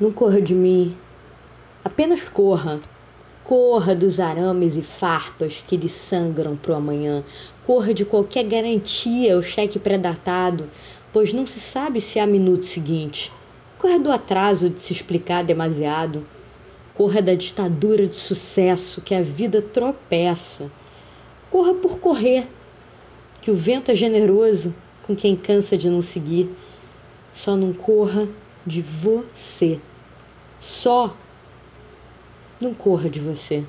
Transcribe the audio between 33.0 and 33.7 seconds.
de você.